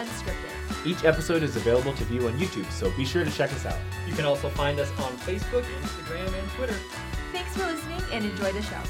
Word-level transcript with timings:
Unscripted. 0.00 0.86
Each 0.86 1.04
episode 1.04 1.42
is 1.42 1.56
available 1.56 1.92
to 1.92 2.04
view 2.04 2.26
on 2.26 2.38
YouTube, 2.38 2.70
so 2.72 2.90
be 2.96 3.04
sure 3.04 3.22
to 3.22 3.30
check 3.30 3.52
us 3.52 3.66
out. 3.66 3.76
You 4.08 4.14
can 4.14 4.24
also 4.24 4.48
find 4.48 4.80
us 4.80 4.88
on 4.92 5.12
Facebook, 5.18 5.62
Instagram, 5.82 6.26
and 6.26 6.50
Twitter. 6.52 6.76
Thanks 7.32 7.54
for 7.54 7.66
listening 7.66 8.00
and 8.10 8.24
enjoy 8.24 8.50
the 8.50 8.62
show. 8.62 8.80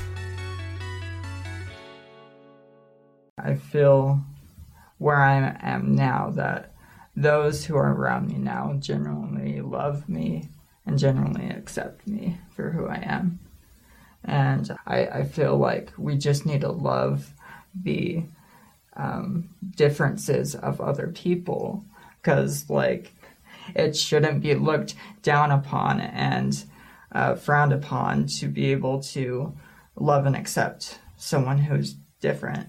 I 3.37 3.57
feel 3.57 4.21
where 4.99 5.21
I 5.21 5.57
am 5.61 5.97
now 5.97 6.31
that 6.37 6.75
those 7.17 7.65
who 7.65 7.75
are 7.75 7.93
around 7.93 8.29
me 8.29 8.39
now 8.39 8.77
genuinely 8.79 9.63
love 9.63 10.09
me 10.09 10.49
and 10.87 10.97
genuinely 10.97 11.51
accept 11.51 12.07
me 12.07 12.39
for 12.55 12.71
who 12.71 12.87
I 12.87 12.99
am. 12.99 13.41
And 14.23 14.71
I, 14.87 15.07
I 15.07 15.25
feel 15.25 15.57
like 15.59 15.93
we 15.99 16.17
just 16.17 16.47
need 16.47 16.61
to 16.61 16.71
love 16.71 17.35
the 17.75 18.23
um, 19.01 19.49
differences 19.77 20.55
of 20.55 20.81
other 20.81 21.09
people 21.09 21.85
because, 22.21 22.69
like, 22.69 23.13
it 23.75 23.97
shouldn't 23.97 24.43
be 24.43 24.55
looked 24.55 24.95
down 25.23 25.51
upon 25.51 26.01
and 26.01 26.65
uh, 27.13 27.35
frowned 27.35 27.73
upon 27.73 28.27
to 28.27 28.47
be 28.47 28.73
able 28.73 29.01
to 29.01 29.55
love 29.97 30.27
and 30.27 30.37
accept 30.37 30.99
someone 31.17 31.59
who's 31.59 31.97
different. 32.21 32.69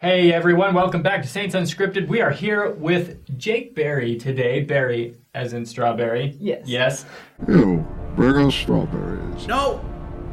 Hey 0.00 0.32
everyone, 0.32 0.74
welcome 0.74 1.00
back 1.00 1.22
to 1.22 1.28
Saints 1.28 1.54
Unscripted. 1.54 2.08
We 2.08 2.20
are 2.20 2.30
here 2.30 2.72
with 2.72 3.38
Jake 3.38 3.74
Berry 3.74 4.16
today. 4.16 4.60
Berry, 4.60 5.16
as 5.32 5.54
in 5.54 5.64
strawberry. 5.64 6.36
Yes. 6.38 6.68
Yes. 6.68 7.06
Ew, 7.48 7.86
bring 8.16 8.46
us 8.46 8.54
strawberries. 8.54 9.46
No, 9.46 9.84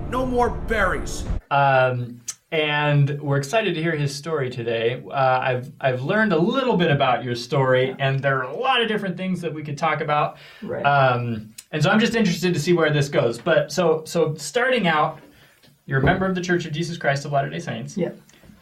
no 0.10 0.26
more 0.26 0.50
berries. 0.50 1.26
Um, 1.50 2.22
and 2.52 3.20
we're 3.22 3.38
excited 3.38 3.74
to 3.76 3.82
hear 3.82 3.96
his 3.96 4.14
story 4.14 4.50
today. 4.50 5.02
Uh, 5.10 5.40
I've 5.42 5.72
I've 5.80 6.02
learned 6.04 6.34
a 6.34 6.38
little 6.38 6.76
bit 6.76 6.92
about 6.92 7.24
your 7.24 7.36
story, 7.36 7.96
and 7.98 8.20
there 8.20 8.40
are 8.40 8.44
a 8.44 8.56
lot 8.56 8.82
of 8.82 8.90
different 8.90 9.16
things 9.16 9.40
that 9.42 9.54
we 9.54 9.64
could 9.64 9.78
talk 9.78 10.02
about. 10.02 10.38
Right. 10.62 10.84
Um, 10.84 11.54
and 11.72 11.82
so 11.82 11.90
I'm 11.90 12.00
just 12.00 12.14
interested 12.14 12.54
to 12.54 12.60
see 12.60 12.74
where 12.74 12.92
this 12.92 13.08
goes. 13.08 13.38
But 13.38 13.72
so 13.72 14.04
so 14.06 14.36
starting 14.36 14.88
out, 14.88 15.20
you're 15.86 16.00
a 16.00 16.04
member 16.04 16.26
of 16.26 16.36
the 16.36 16.42
Church 16.42 16.66
of 16.66 16.74
Jesus 16.74 16.98
Christ 16.98 17.24
of 17.24 17.32
Latter 17.32 17.50
Day 17.50 17.60
Saints. 17.60 17.96
Yeah. 17.96 18.12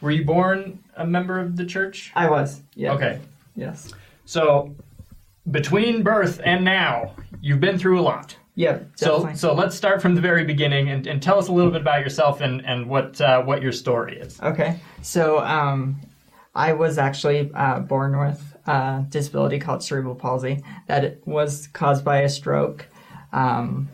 Were 0.00 0.12
you 0.12 0.24
born 0.24 0.78
a 0.96 1.04
member 1.04 1.40
of 1.40 1.56
the 1.56 1.64
church? 1.64 2.12
I 2.14 2.30
was. 2.30 2.62
Yeah. 2.74 2.92
Okay. 2.92 3.18
Yes. 3.56 3.92
So 4.24 4.72
between 5.50 6.02
birth 6.02 6.40
and 6.44 6.64
now, 6.64 7.14
you've 7.40 7.60
been 7.60 7.76
through 7.76 8.00
a 8.00 8.02
lot. 8.02 8.36
Yeah. 8.60 8.80
So, 8.94 9.12
Definitely. 9.12 9.36
so 9.36 9.54
let's 9.54 9.74
start 9.74 10.02
from 10.02 10.14
the 10.14 10.20
very 10.20 10.44
beginning 10.44 10.90
and, 10.90 11.06
and 11.06 11.22
tell 11.22 11.38
us 11.38 11.48
a 11.48 11.52
little 11.52 11.70
bit 11.70 11.80
about 11.80 12.00
yourself 12.00 12.42
and, 12.42 12.62
and 12.66 12.90
what 12.90 13.18
uh, 13.18 13.40
what 13.42 13.62
your 13.62 13.72
story 13.72 14.18
is. 14.18 14.38
Okay. 14.38 14.78
So 15.00 15.38
um, 15.38 15.98
I 16.54 16.74
was 16.74 16.98
actually 16.98 17.50
uh, 17.54 17.80
born 17.80 18.18
with 18.18 18.56
a 18.66 19.06
disability 19.08 19.60
called 19.60 19.82
cerebral 19.82 20.14
palsy 20.14 20.62
that 20.88 21.26
was 21.26 21.68
caused 21.68 22.04
by 22.04 22.18
a 22.18 22.28
stroke, 22.28 22.86
um, 23.32 23.88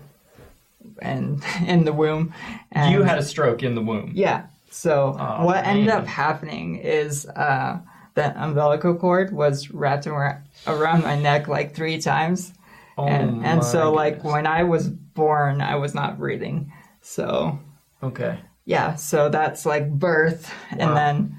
and 1.00 1.44
in 1.64 1.84
the 1.84 1.92
womb. 1.92 2.34
And 2.72 2.92
You 2.92 3.02
had 3.02 3.18
a 3.18 3.22
stroke 3.22 3.62
in 3.62 3.76
the 3.76 3.82
womb. 3.82 4.10
Yeah. 4.14 4.46
So 4.70 5.14
Aw, 5.16 5.44
what 5.44 5.64
ended 5.64 5.90
up 5.90 6.08
happening 6.08 6.78
is 6.78 7.24
uh, 7.24 7.78
the 8.14 8.42
umbilical 8.42 8.96
cord 8.96 9.32
was 9.32 9.70
wrapped 9.70 10.08
around 10.08 11.04
my 11.04 11.16
neck 11.16 11.46
like 11.46 11.72
three 11.72 12.00
times, 12.00 12.52
Oh 12.98 13.06
and 13.06 13.44
and 13.44 13.60
my 13.60 13.64
so 13.66 13.92
like 13.92 14.14
goodness. 14.16 14.32
when 14.32 14.46
I 14.46 14.62
was 14.64 14.88
born, 14.88 15.60
I 15.60 15.76
was 15.76 15.94
not 15.94 16.18
breathing. 16.18 16.72
So 17.02 17.58
Okay. 18.02 18.38
yeah, 18.64 18.94
so 18.96 19.28
that's 19.28 19.64
like 19.66 19.90
birth, 19.90 20.50
Wow. 20.72 20.78
and 20.80 20.96
then 20.96 21.36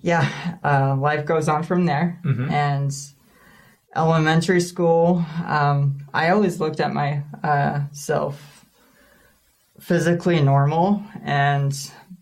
yeah, 0.00 0.56
uh, 0.64 0.96
life 0.96 1.24
goes 1.26 1.48
on 1.48 1.62
from 1.62 1.86
there. 1.86 2.18
Mhm. 2.24 2.50
And 2.50 2.92
elementary 3.96 4.60
school, 4.60 5.24
um, 5.46 5.98
I 6.14 6.30
always 6.30 6.60
looked 6.60 6.80
at 6.80 6.92
my 6.92 7.22
uh, 7.42 7.80
self 7.92 8.64
physically 9.78 10.40
normal, 10.42 11.02
and 11.24 11.72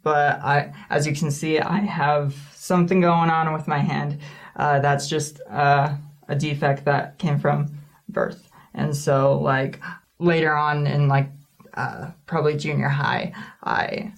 but 0.03 0.41
I, 0.43 0.73
as 0.91 1.07
you 1.07 1.15
can 1.15 1.31
see, 1.31 1.59
I 1.59 1.79
have 1.81 2.35
something 2.55 3.01
going 3.01 3.31
on 3.31 3.53
with 3.53 3.67
my 3.69 3.79
hand. 3.79 4.19
Uh, 4.57 4.79
that's 4.81 5.09
just 5.09 5.41
uh, 5.51 5.95
a 6.29 6.35
defect 6.37 6.85
that 6.85 7.19
came 7.19 7.39
from 7.39 7.67
birth, 8.09 8.48
and 8.79 8.97
so 8.97 9.39
like 9.39 9.81
later 10.19 10.55
on 10.55 10.87
in 10.87 11.09
like 11.09 11.31
uh, 11.75 12.11
probably 12.27 12.57
junior 12.57 12.89
high, 12.89 13.33
I, 13.63 14.13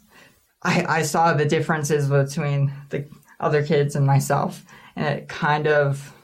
I 0.62 0.84
I 0.88 1.03
saw 1.03 1.32
the 1.32 1.44
differences 1.44 2.09
between 2.09 2.72
the 2.91 3.06
other 3.38 3.65
kids 3.65 3.97
and 3.97 4.06
myself, 4.06 4.65
and 4.97 5.06
it 5.06 5.28
kind 5.28 5.66
of 5.66 6.15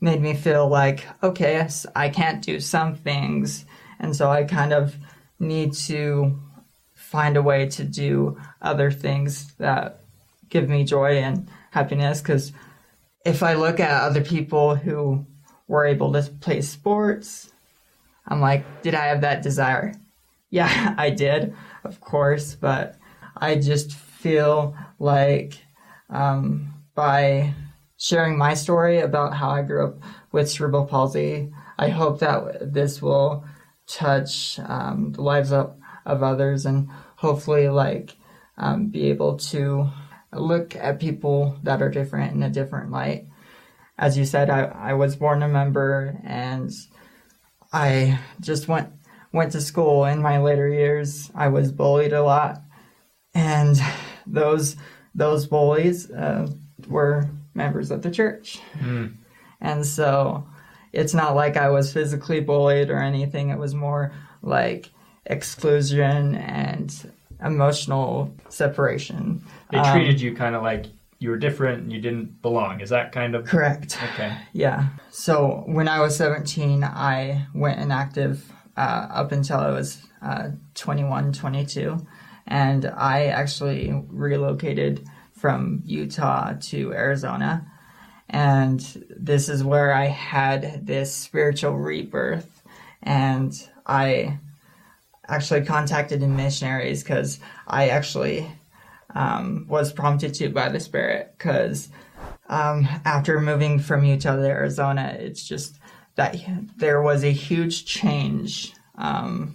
made 0.00 0.20
me 0.20 0.34
feel 0.34 0.68
like 0.68 1.06
okay, 1.22 1.66
I 1.96 2.08
can't 2.08 2.42
do 2.42 2.60
some 2.60 2.94
things, 2.94 3.64
and 3.98 4.14
so 4.14 4.30
I 4.30 4.44
kind 4.44 4.72
of 4.72 4.96
need 5.38 5.72
to 5.72 6.38
find 6.94 7.36
a 7.36 7.42
way 7.42 7.66
to 7.66 7.84
do 7.84 8.38
other 8.62 8.90
things 8.90 9.52
that 9.54 10.00
give 10.48 10.68
me 10.68 10.84
joy 10.84 11.18
and 11.18 11.48
happiness. 11.70 12.20
Because 12.20 12.52
if 13.24 13.42
I 13.42 13.54
look 13.54 13.80
at 13.80 14.02
other 14.02 14.22
people 14.22 14.74
who 14.74 15.26
were 15.70 15.86
able 15.86 16.12
to 16.12 16.22
play 16.40 16.60
sports, 16.60 17.52
I'm 18.26 18.40
like, 18.40 18.82
did 18.82 18.96
I 18.96 19.06
have 19.06 19.22
that 19.22 19.42
desire? 19.42 19.94
Yeah, 20.52 20.96
I 20.98 21.10
did, 21.10 21.54
of 21.84 22.00
course, 22.00 22.56
but 22.56 22.96
I 23.36 23.54
just 23.54 23.92
feel 23.92 24.74
like 24.98 25.62
um, 26.08 26.74
by 26.96 27.54
sharing 27.98 28.36
my 28.36 28.54
story 28.54 28.98
about 28.98 29.32
how 29.32 29.50
I 29.50 29.62
grew 29.62 29.86
up 29.86 29.98
with 30.32 30.50
cerebral 30.50 30.86
palsy, 30.86 31.52
I 31.78 31.90
hope 31.90 32.18
that 32.18 32.74
this 32.74 33.00
will 33.00 33.44
touch 33.86 34.58
um, 34.58 35.12
the 35.12 35.22
lives 35.22 35.52
of, 35.52 35.76
of 36.04 36.24
others 36.24 36.66
and 36.66 36.88
hopefully 37.14 37.68
like 37.68 38.16
um, 38.58 38.88
be 38.88 39.08
able 39.08 39.36
to 39.36 39.88
look 40.32 40.74
at 40.74 40.98
people 40.98 41.56
that 41.62 41.80
are 41.80 41.90
different 41.90 42.34
in 42.34 42.42
a 42.42 42.50
different 42.50 42.90
light. 42.90 43.26
As 44.00 44.16
you 44.18 44.24
said, 44.24 44.48
I, 44.50 44.62
I 44.62 44.92
was 44.94 45.14
born 45.14 45.42
a 45.42 45.48
member 45.48 46.18
and 46.24 46.72
I 47.72 48.18
just 48.40 48.66
went 48.66 48.88
went 49.32 49.52
to 49.52 49.60
school 49.60 50.06
in 50.06 50.20
my 50.22 50.38
later 50.38 50.66
years. 50.68 51.30
I 51.34 51.48
was 51.48 51.70
bullied 51.70 52.12
a 52.12 52.22
lot, 52.22 52.62
and 53.34 53.80
those 54.26 54.76
those 55.14 55.46
bullies 55.46 56.10
uh, 56.10 56.48
were 56.88 57.28
members 57.54 57.90
of 57.90 58.02
the 58.02 58.10
church, 58.10 58.58
and 59.60 59.86
so 59.86 60.46
it's 60.92 61.14
not 61.14 61.36
like 61.36 61.56
I 61.56 61.68
was 61.70 61.92
physically 61.92 62.40
bullied 62.40 62.90
or 62.90 62.98
anything. 62.98 63.50
It 63.50 63.58
was 63.58 63.74
more 63.74 64.12
like 64.42 64.90
exclusion 65.26 66.34
and 66.36 67.12
emotional 67.44 68.34
separation. 68.48 69.44
They 69.70 69.78
Um, 69.78 69.92
treated 69.92 70.20
you 70.20 70.34
kind 70.34 70.56
of 70.56 70.62
like 70.62 70.86
you 71.20 71.28
were 71.28 71.36
different 71.36 71.82
and 71.82 71.92
you 71.92 72.00
didn't 72.00 72.40
belong. 72.42 72.80
Is 72.80 72.88
that 72.88 73.12
kind 73.12 73.34
of 73.34 73.44
correct. 73.44 73.98
okay? 74.02 74.36
Yeah. 74.52 74.88
So 75.10 75.62
when 75.66 75.86
I 75.86 76.00
was 76.00 76.16
17, 76.16 76.82
I 76.82 77.46
went 77.54 77.78
inactive 77.78 78.50
uh, 78.76 79.06
up 79.10 79.30
until 79.30 79.58
I 79.58 79.70
was 79.70 80.02
uh, 80.22 80.48
21, 80.74 81.34
22. 81.34 82.04
And 82.46 82.86
I 82.86 83.26
actually 83.26 83.92
relocated 84.08 85.06
from 85.34 85.82
Utah 85.84 86.54
to 86.54 86.92
Arizona. 86.94 87.70
And 88.30 88.80
this 89.10 89.50
is 89.50 89.62
where 89.62 89.92
I 89.92 90.06
had 90.06 90.86
this 90.86 91.14
spiritual 91.14 91.72
rebirth. 91.76 92.62
And 93.02 93.52
I 93.86 94.38
actually 95.28 95.66
contacted 95.66 96.22
missionaries 96.22 97.02
because 97.02 97.40
I 97.66 97.90
actually 97.90 98.50
um, 99.14 99.66
was 99.68 99.92
prompted 99.92 100.34
to 100.34 100.48
by 100.50 100.68
the 100.68 100.80
Spirit 100.80 101.34
because 101.36 101.88
um, 102.48 102.86
after 103.04 103.40
moving 103.40 103.78
from 103.78 104.04
Utah 104.04 104.36
to 104.36 104.42
Arizona, 104.42 105.16
it's 105.18 105.46
just 105.46 105.78
that 106.16 106.36
there 106.76 107.02
was 107.02 107.24
a 107.24 107.32
huge 107.32 107.86
change 107.86 108.74
um, 108.96 109.54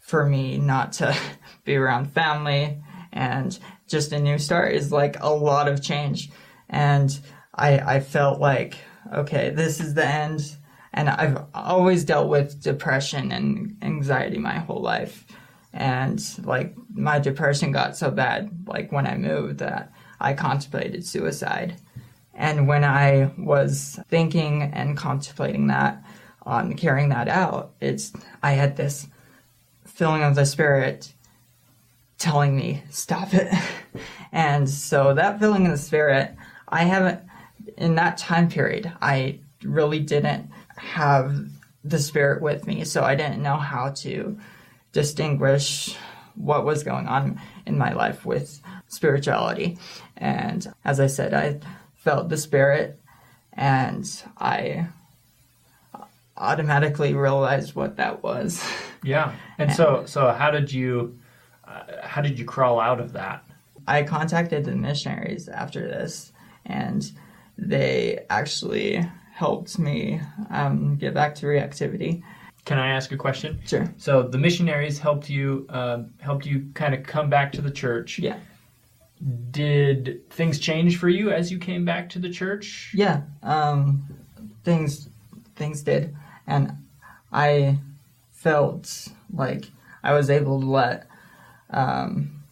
for 0.00 0.26
me 0.26 0.56
not 0.58 0.92
to 0.92 1.16
be 1.64 1.76
around 1.76 2.10
family 2.10 2.82
and 3.12 3.58
just 3.88 4.12
a 4.12 4.18
new 4.18 4.38
start 4.38 4.72
is 4.72 4.92
like 4.92 5.20
a 5.20 5.30
lot 5.30 5.68
of 5.68 5.82
change. 5.82 6.30
And 6.68 7.18
I, 7.54 7.78
I 7.78 8.00
felt 8.00 8.40
like, 8.40 8.76
okay, 9.12 9.50
this 9.50 9.80
is 9.80 9.94
the 9.94 10.06
end. 10.06 10.56
And 10.92 11.08
I've 11.08 11.44
always 11.54 12.04
dealt 12.04 12.28
with 12.28 12.62
depression 12.62 13.32
and 13.32 13.76
anxiety 13.82 14.38
my 14.38 14.58
whole 14.58 14.80
life. 14.80 15.26
And 15.76 16.22
like 16.44 16.74
my 16.94 17.18
depression 17.18 17.70
got 17.70 17.96
so 17.96 18.10
bad, 18.10 18.50
like 18.66 18.90
when 18.90 19.06
I 19.06 19.16
moved, 19.16 19.58
that 19.58 19.92
I 20.18 20.32
contemplated 20.32 21.06
suicide. 21.06 21.76
And 22.32 22.66
when 22.66 22.82
I 22.82 23.30
was 23.36 24.00
thinking 24.08 24.62
and 24.62 24.96
contemplating 24.96 25.66
that 25.66 26.02
on 26.42 26.74
carrying 26.74 27.10
that 27.10 27.28
out, 27.28 27.72
it's 27.80 28.12
I 28.42 28.52
had 28.52 28.76
this 28.76 29.06
feeling 29.84 30.22
of 30.22 30.34
the 30.34 30.46
spirit 30.46 31.12
telling 32.18 32.56
me 32.56 32.82
stop 32.90 33.34
it. 33.34 33.52
And 34.32 34.68
so 34.68 35.14
that 35.14 35.40
feeling 35.40 35.64
in 35.64 35.70
the 35.70 35.78
spirit, 35.78 36.34
I 36.68 36.84
haven't 36.84 37.22
in 37.78 37.94
that 37.94 38.18
time 38.18 38.50
period, 38.50 38.92
I 39.00 39.38
really 39.62 40.00
didn't 40.00 40.50
have 40.76 41.48
the 41.82 41.98
spirit 41.98 42.42
with 42.42 42.66
me, 42.66 42.84
so 42.84 43.02
I 43.02 43.14
didn't 43.14 43.42
know 43.42 43.56
how 43.56 43.92
to 43.92 44.38
distinguish 44.96 45.94
what 46.36 46.64
was 46.64 46.82
going 46.82 47.06
on 47.06 47.38
in 47.66 47.76
my 47.76 47.92
life 47.92 48.24
with 48.24 48.62
spirituality. 48.88 49.76
And 50.16 50.66
as 50.86 51.00
I 51.00 51.06
said, 51.06 51.34
I 51.34 51.60
felt 51.96 52.30
the 52.30 52.38
spirit 52.38 52.98
and 53.52 54.10
I 54.38 54.86
automatically 56.38 57.12
realized 57.12 57.74
what 57.74 57.96
that 57.96 58.22
was. 58.22 58.64
Yeah. 59.04 59.36
And 59.56 59.72
so 59.72 60.02
so 60.06 60.32
how 60.32 60.50
did 60.50 60.72
you 60.72 61.16
uh, 61.64 61.82
how 62.02 62.22
did 62.22 62.40
you 62.40 62.44
crawl 62.44 62.80
out 62.80 62.98
of 62.98 63.12
that? 63.12 63.44
I 63.86 64.02
contacted 64.02 64.64
the 64.64 64.74
missionaries 64.74 65.48
after 65.48 65.86
this, 65.86 66.32
and 66.64 67.08
they 67.56 68.24
actually 68.28 69.08
helped 69.32 69.78
me 69.78 70.20
um, 70.50 70.96
get 70.96 71.14
back 71.14 71.36
to 71.36 71.46
reactivity. 71.46 72.24
Can 72.66 72.80
I 72.80 72.88
ask 72.88 73.12
a 73.12 73.16
question? 73.16 73.60
Sure. 73.64 73.88
So 73.96 74.22
the 74.24 74.38
missionaries 74.38 74.98
helped 74.98 75.30
you 75.30 75.66
uh, 75.68 76.02
helped 76.18 76.44
you 76.44 76.68
kind 76.74 76.94
of 76.94 77.04
come 77.04 77.30
back 77.30 77.52
to 77.52 77.62
the 77.62 77.70
church. 77.70 78.18
Yeah. 78.18 78.38
Did 79.52 80.28
things 80.30 80.58
change 80.58 80.98
for 80.98 81.08
you 81.08 81.30
as 81.30 81.50
you 81.50 81.58
came 81.58 81.84
back 81.84 82.10
to 82.10 82.18
the 82.18 82.28
church? 82.28 82.90
Yeah. 82.92 83.22
Um, 83.44 84.04
things 84.64 85.08
things 85.54 85.82
did, 85.82 86.14
and 86.48 86.72
I 87.32 87.78
felt 88.32 89.08
like 89.32 89.70
I 90.02 90.12
was 90.12 90.28
able 90.28 90.60
to 90.60 90.66
let 90.66 91.06
um, 91.70 92.42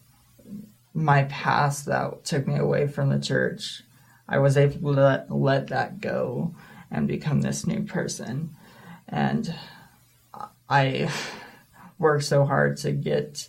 my 0.93 1.23
past 1.25 1.87
that 1.87 2.23
took 2.23 2.47
me 2.47 2.57
away 2.57 2.87
from 2.87 3.09
the 3.09 3.19
church. 3.19 3.83
I 4.29 4.39
was 4.39 4.55
able 4.55 4.95
to 4.95 5.01
let, 5.01 5.29
let 5.29 5.67
that 5.67 5.99
go 5.99 6.55
and 6.89 7.05
become 7.05 7.41
this 7.41 7.67
new 7.67 7.83
person, 7.83 8.55
and 9.09 9.53
I 10.69 11.11
worked 11.99 12.25
so 12.25 12.45
hard 12.45 12.77
to 12.77 12.91
get 12.91 13.47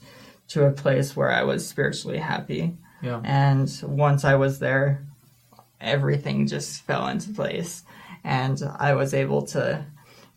to 0.48 0.64
a 0.64 0.72
place 0.72 1.16
where 1.16 1.30
I 1.30 1.42
was 1.42 1.66
spiritually 1.66 2.18
happy. 2.18 2.76
Yeah. 3.02 3.20
And 3.24 3.70
once 3.82 4.24
I 4.24 4.36
was 4.36 4.58
there, 4.58 5.04
everything 5.80 6.46
just 6.46 6.82
fell 6.82 7.06
into 7.08 7.32
place. 7.32 7.82
And 8.24 8.62
I 8.78 8.94
was 8.94 9.14
able 9.14 9.42
to 9.48 9.84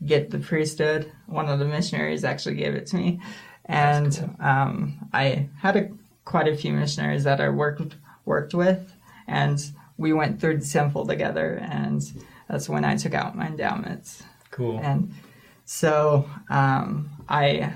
get 0.05 0.29
the 0.29 0.39
priesthood. 0.39 1.11
One 1.27 1.49
of 1.49 1.59
the 1.59 1.65
missionaries 1.65 2.23
actually 2.23 2.55
gave 2.55 2.75
it 2.75 2.87
to 2.87 2.95
me. 2.95 3.19
And 3.65 4.35
um, 4.39 5.09
I 5.13 5.47
had 5.59 5.75
a, 5.75 5.89
quite 6.25 6.47
a 6.47 6.55
few 6.55 6.73
missionaries 6.73 7.23
that 7.25 7.39
I 7.39 7.49
worked 7.49 7.95
worked 8.25 8.53
with, 8.53 8.93
and 9.27 9.59
we 9.97 10.13
went 10.13 10.39
through 10.39 10.57
the 10.57 10.65
temple 10.65 11.05
together. 11.05 11.55
And 11.61 12.01
that's 12.47 12.67
when 12.67 12.83
I 12.83 12.95
took 12.95 13.13
out 13.13 13.37
my 13.37 13.47
endowments. 13.47 14.23
Cool. 14.51 14.79
And 14.79 15.13
so 15.71 16.27
um, 16.49 17.11
I 17.29 17.73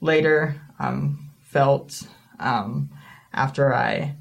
later 0.00 0.58
um, 0.78 1.28
felt 1.42 2.04
um, 2.38 2.88
after 3.34 3.74
I 3.74 4.14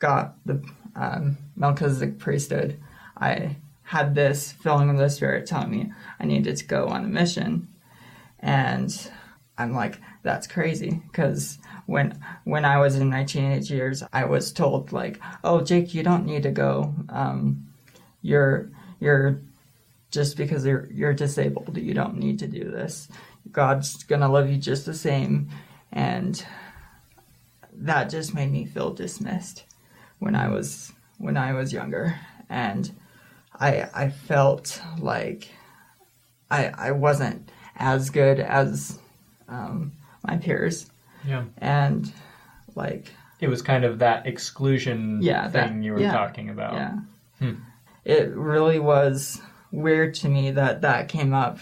got 0.00 0.34
the 0.44 0.62
um, 0.94 1.38
Melchizedek 1.56 2.18
priesthood, 2.18 2.78
I 3.16 3.56
had 3.84 4.14
this 4.14 4.52
feeling 4.52 4.90
of 4.90 4.98
the 4.98 5.08
Spirit 5.08 5.46
telling 5.46 5.70
me 5.70 5.92
I 6.20 6.26
needed 6.26 6.58
to 6.58 6.66
go 6.66 6.88
on 6.88 7.06
a 7.06 7.08
mission. 7.08 7.68
And 8.40 9.10
I'm 9.56 9.72
like, 9.72 9.98
that's 10.22 10.46
crazy 10.46 11.00
because 11.10 11.56
when 11.86 12.22
when 12.44 12.66
I 12.66 12.76
was 12.76 12.96
in 12.96 13.08
my 13.08 13.24
teenage 13.24 13.70
years, 13.70 14.02
I 14.12 14.26
was 14.26 14.52
told 14.52 14.92
like, 14.92 15.18
oh 15.42 15.62
Jake, 15.62 15.94
you 15.94 16.02
don't 16.02 16.26
need 16.26 16.42
to 16.42 16.50
go. 16.50 16.94
Um, 17.08 17.66
you're 18.20 18.70
you're 19.00 19.40
just 20.12 20.36
because 20.36 20.64
you're 20.64 20.86
you're 20.92 21.14
disabled, 21.14 21.76
you 21.76 21.94
don't 21.94 22.18
need 22.18 22.38
to 22.38 22.46
do 22.46 22.70
this. 22.70 23.08
God's 23.50 24.04
gonna 24.04 24.28
love 24.28 24.48
you 24.48 24.56
just 24.58 24.86
the 24.86 24.94
same, 24.94 25.48
and 25.90 26.44
that 27.74 28.10
just 28.10 28.34
made 28.34 28.52
me 28.52 28.64
feel 28.66 28.92
dismissed 28.92 29.64
when 30.20 30.36
I 30.36 30.48
was 30.48 30.92
when 31.18 31.36
I 31.36 31.54
was 31.54 31.72
younger, 31.72 32.14
and 32.48 32.92
I 33.58 33.88
I 33.94 34.10
felt 34.10 34.80
like 35.00 35.48
I 36.50 36.66
I 36.68 36.90
wasn't 36.92 37.50
as 37.76 38.10
good 38.10 38.38
as 38.38 38.98
um, 39.48 39.92
my 40.28 40.36
peers, 40.36 40.90
Yeah. 41.26 41.44
and 41.58 42.12
like 42.74 43.10
It 43.40 43.48
was 43.48 43.60
kind 43.62 43.84
of 43.84 43.98
that 44.00 44.26
exclusion 44.26 45.20
Yeah, 45.22 45.48
thing 45.48 45.80
that- 45.80 45.84
you 45.84 45.92
were 45.94 46.00
yeah, 46.00 46.12
talking 46.12 46.48
about. 46.50 46.74
Yeah. 46.74 46.98
Hmm. 47.40 47.54
It 48.04 48.30
really 48.34 48.78
was 48.78 49.40
weird 49.72 50.14
to 50.14 50.28
me 50.28 50.52
that 50.52 50.82
that 50.82 51.08
came 51.08 51.34
up 51.34 51.58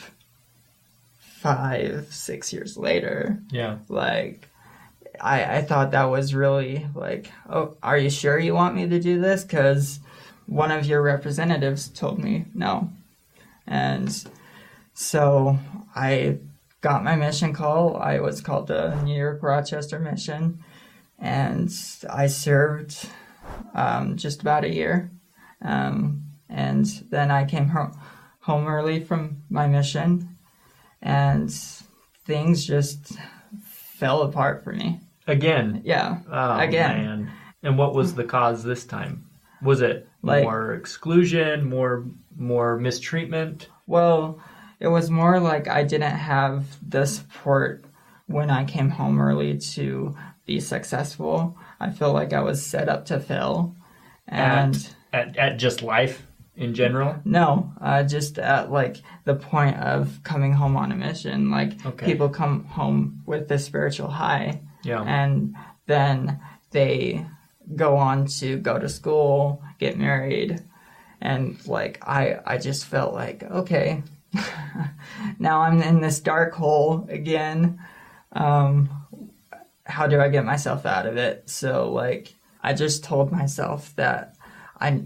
five, 1.18 2.08
six 2.10 2.52
years 2.52 2.76
later. 2.76 3.38
Yeah. 3.50 3.78
Like, 3.88 4.48
I, 5.18 5.56
I 5.56 5.62
thought 5.62 5.92
that 5.92 6.04
was 6.04 6.34
really 6.34 6.86
like, 6.94 7.30
oh, 7.48 7.76
are 7.82 7.96
you 7.96 8.10
sure 8.10 8.38
you 8.38 8.54
want 8.54 8.74
me 8.74 8.88
to 8.88 9.00
do 9.00 9.20
this? 9.20 9.44
Because 9.44 10.00
one 10.46 10.70
of 10.70 10.84
your 10.84 11.00
representatives 11.00 11.88
told 11.88 12.18
me 12.18 12.44
no. 12.54 12.90
And 13.66 14.12
so 14.92 15.58
I 15.94 16.38
got 16.80 17.04
my 17.04 17.16
mission 17.16 17.52
call. 17.52 17.96
I 17.96 18.20
was 18.20 18.40
called 18.40 18.66
the 18.66 19.00
New 19.02 19.16
York 19.16 19.42
Rochester 19.42 19.98
mission. 19.98 20.62
And 21.18 21.70
I 22.08 22.26
served 22.26 23.08
um, 23.74 24.16
just 24.16 24.40
about 24.40 24.64
a 24.64 24.74
year. 24.74 25.10
Um, 25.62 26.22
and 26.50 26.84
then 27.10 27.30
I 27.30 27.44
came 27.44 27.68
ho- 27.68 27.92
home 28.40 28.66
early 28.66 29.00
from 29.00 29.42
my 29.50 29.66
mission, 29.66 30.36
and 31.02 31.50
things 32.24 32.64
just 32.66 33.12
fell 33.62 34.22
apart 34.22 34.62
for 34.64 34.72
me. 34.72 35.00
Again. 35.26 35.82
Yeah, 35.84 36.18
Oh, 36.30 36.58
Again. 36.58 37.04
man. 37.04 37.30
And 37.62 37.78
what 37.78 37.94
was 37.94 38.14
the 38.14 38.24
cause 38.24 38.64
this 38.64 38.84
time? 38.84 39.24
Was 39.62 39.80
it 39.82 40.08
Like- 40.22 40.44
more 40.44 40.74
exclusion, 40.74 41.68
more 41.68 42.04
more 42.36 42.78
mistreatment? 42.78 43.68
Well, 43.86 44.40
it 44.78 44.88
was 44.88 45.10
more 45.10 45.38
like 45.40 45.68
I 45.68 45.84
didn't 45.84 46.16
have 46.16 46.64
the 46.86 47.04
support 47.06 47.84
when 48.26 48.48
I 48.50 48.64
came 48.64 48.88
home 48.90 49.20
early 49.20 49.58
to 49.58 50.16
be 50.46 50.58
successful. 50.60 51.58
I 51.78 51.90
feel 51.90 52.12
like 52.14 52.32
I 52.32 52.40
was 52.40 52.64
set 52.64 52.88
up 52.88 53.04
to 53.06 53.20
fail. 53.20 53.74
And 54.26 54.74
At, 55.12 55.28
at 55.28 55.36
at 55.36 55.56
just 55.58 55.82
life 55.82 56.26
in 56.56 56.74
general? 56.74 57.16
no, 57.24 57.72
uh, 57.80 58.02
just 58.02 58.38
at 58.38 58.70
like 58.70 58.96
the 59.24 59.34
point 59.34 59.76
of 59.78 60.20
coming 60.24 60.52
home 60.52 60.76
on 60.76 60.92
a 60.92 60.96
mission. 60.96 61.50
Like 61.50 61.84
Okay. 61.86 62.06
people 62.06 62.28
come 62.28 62.64
home 62.64 63.22
with 63.26 63.48
the 63.48 63.58
spiritual 63.58 64.08
high. 64.10 64.60
Yeah. 64.82 65.02
and 65.02 65.54
then 65.86 66.40
they 66.70 67.26
go 67.76 67.96
on 67.96 68.26
to 68.26 68.56
go 68.58 68.78
to 68.78 68.88
school, 68.88 69.62
get 69.78 69.98
married, 69.98 70.60
and 71.20 71.58
like 71.66 71.98
I 72.06 72.38
I 72.46 72.56
just 72.58 72.86
felt 72.86 73.12
like 73.14 73.42
okay, 73.42 74.02
now 75.38 75.60
I'm 75.60 75.82
in 75.82 76.00
this 76.00 76.20
dark 76.20 76.54
hole 76.54 77.06
again. 77.10 77.78
Um, 78.32 78.88
how 79.84 80.06
do 80.06 80.20
I 80.20 80.28
get 80.28 80.44
myself 80.44 80.86
out 80.86 81.06
of 81.06 81.16
it? 81.16 81.50
So 81.50 81.90
like 81.92 82.34
I 82.62 82.72
just 82.72 83.04
told 83.04 83.32
myself 83.32 83.94
that 83.96 84.36
I 84.80 85.02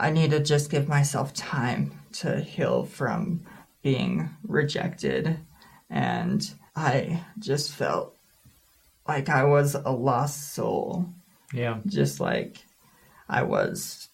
I 0.00 0.10
need 0.10 0.30
to 0.30 0.40
just 0.40 0.70
give 0.70 0.88
myself 0.88 1.34
time 1.34 1.92
to 2.14 2.40
heal 2.40 2.84
from 2.84 3.42
being 3.82 4.30
rejected 4.42 5.38
and 5.90 6.50
I 6.74 7.24
just 7.38 7.72
felt 7.72 8.16
like 9.06 9.28
I 9.28 9.44
was 9.44 9.74
a 9.74 9.90
lost 9.90 10.54
soul, 10.54 11.06
Yeah. 11.52 11.78
just 11.86 12.20
like 12.20 12.58
I 13.28 13.42
was 13.42 14.08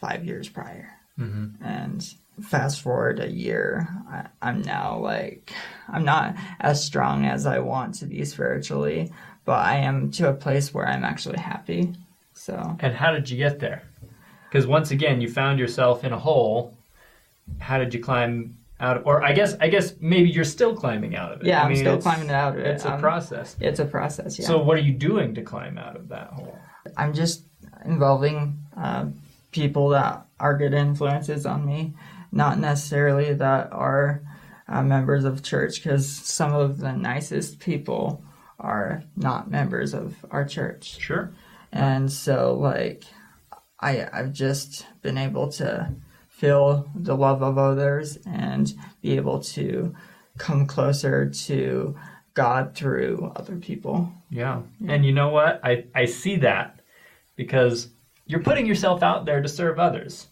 five 0.00 0.24
years 0.24 0.48
prior. 0.48 0.90
hmm 1.16 1.46
And 1.62 2.06
fast 2.42 2.80
forward 2.82 3.18
a 3.20 3.30
year, 3.30 3.88
I, 4.10 4.26
I'm 4.42 4.62
now 4.62 4.98
like, 4.98 5.52
I'm 5.88 6.04
not 6.04 6.36
as 6.60 6.84
strong 6.84 7.24
as 7.24 7.46
I 7.46 7.58
want 7.58 7.94
to 7.96 8.06
be 8.06 8.24
spiritually, 8.24 9.10
but 9.44 9.58
I 9.64 9.76
am 9.76 10.10
to 10.12 10.28
a 10.28 10.34
place 10.34 10.72
where 10.74 10.86
I'm 10.86 11.04
actually 11.04 11.38
happy. 11.38 11.94
So, 12.34 12.76
And 12.80 12.94
how 12.94 13.10
did 13.12 13.28
you 13.30 13.36
get 13.38 13.58
there? 13.58 13.82
Because 14.48 14.66
once 14.66 14.90
again, 14.90 15.20
you 15.20 15.28
found 15.30 15.58
yourself 15.58 16.04
in 16.04 16.12
a 16.12 16.18
hole. 16.18 16.74
How 17.58 17.78
did 17.78 17.92
you 17.94 18.00
climb 18.00 18.56
out 18.80 18.96
of? 18.98 19.06
Or 19.06 19.22
I 19.22 19.32
guess 19.32 19.54
I 19.60 19.68
guess 19.68 19.94
maybe 20.00 20.30
you're 20.30 20.44
still 20.44 20.74
climbing 20.74 21.16
out 21.16 21.32
of 21.32 21.40
it. 21.40 21.46
yeah, 21.46 21.60
I 21.60 21.64
I'm 21.64 21.68
mean, 21.72 21.78
still 21.78 21.98
climbing 21.98 22.30
out 22.30 22.54
of 22.54 22.60
it. 22.60 22.66
It's 22.66 22.84
a 22.84 22.94
Um, 22.94 23.00
process. 23.00 23.56
It's 23.60 23.80
a 23.80 23.84
process, 23.84 24.38
yeah. 24.38 24.46
So 24.46 24.58
what 24.62 24.76
are 24.78 24.82
you 24.82 24.92
doing 24.92 25.34
to 25.34 25.42
climb 25.42 25.78
out 25.78 25.96
of 25.96 26.08
that 26.08 26.28
hole? 26.28 26.58
I'm 26.96 27.12
just 27.12 27.42
involving 27.84 28.58
uh, 28.76 29.06
people 29.52 29.90
that 29.90 30.24
are 30.40 30.56
good 30.56 30.72
influences 30.74 31.44
on 31.46 31.66
me, 31.66 31.94
not 32.32 32.58
necessarily 32.58 33.34
that 33.34 33.72
are 33.72 34.22
uh, 34.68 34.82
members 34.82 35.24
of 35.24 35.42
church, 35.42 35.82
because 35.82 36.06
some 36.08 36.54
of 36.54 36.78
the 36.78 36.92
nicest 36.92 37.58
people 37.60 38.22
are 38.60 39.02
not 39.16 39.50
members 39.50 39.94
of 39.94 40.14
our 40.30 40.44
church. 40.44 40.98
Sure. 41.00 41.30
And 41.72 42.10
so 42.10 42.54
like 42.54 43.04
I 43.80 44.08
I've 44.12 44.32
just 44.32 44.86
been 45.02 45.18
able 45.18 45.48
to 45.52 45.92
feel 46.28 46.88
the 46.94 47.16
love 47.16 47.42
of 47.42 47.58
others 47.58 48.18
and 48.26 48.72
be 49.02 49.16
able 49.16 49.40
to 49.40 49.94
come 50.38 50.66
closer 50.66 51.28
to 51.28 51.96
God 52.34 52.74
through 52.74 53.32
other 53.34 53.56
people. 53.56 54.12
Yeah. 54.30 54.62
And 54.86 55.04
you 55.04 55.12
know 55.12 55.30
what? 55.30 55.60
I, 55.64 55.86
I 55.94 56.04
see 56.04 56.36
that 56.36 56.78
because 57.34 57.88
you're 58.26 58.42
putting 58.42 58.66
yourself 58.66 59.02
out 59.02 59.24
there 59.24 59.42
to 59.42 59.48
serve 59.48 59.80
others. 59.80 60.28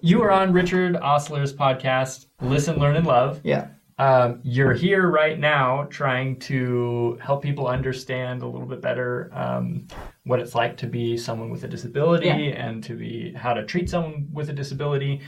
You 0.00 0.22
are 0.22 0.30
on 0.30 0.52
Richard 0.54 0.96
Ostler's 0.96 1.52
podcast, 1.52 2.26
Listen, 2.40 2.78
Learn, 2.78 2.96
and 2.96 3.06
Love. 3.06 3.40
Yeah. 3.44 3.68
Um, 3.98 4.40
you're 4.42 4.72
here 4.72 5.08
right 5.08 5.38
now 5.38 5.84
trying 5.88 6.38
to 6.40 7.16
help 7.22 7.42
people 7.42 7.68
understand 7.68 8.42
a 8.42 8.46
little 8.46 8.66
bit 8.66 8.80
better 8.80 9.30
um, 9.32 9.86
what 10.24 10.40
it's 10.40 10.54
like 10.54 10.76
to 10.78 10.86
be 10.88 11.16
someone 11.16 11.48
with 11.50 11.62
a 11.62 11.68
disability 11.68 12.26
Yeah. 12.26 12.34
and 12.34 12.82
to 12.84 12.94
be 12.96 13.32
how 13.34 13.54
to 13.54 13.64
treat 13.64 13.88
someone 13.88 14.28
with 14.32 14.50
a 14.50 14.52
disability. 14.52 15.20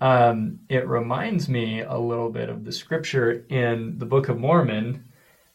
Um, 0.00 0.60
it 0.68 0.86
reminds 0.86 1.48
me 1.48 1.80
a 1.80 1.98
little 1.98 2.30
bit 2.30 2.48
of 2.48 2.64
the 2.64 2.72
scripture 2.72 3.44
in 3.48 3.98
the 3.98 4.06
Book 4.06 4.28
of 4.28 4.38
Mormon 4.38 5.04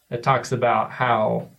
that 0.09 0.21
talks 0.23 0.51
about 0.51 0.91
how 0.91 1.49